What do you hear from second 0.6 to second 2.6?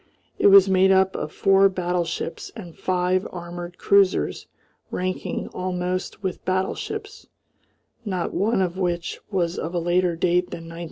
made up of four battleships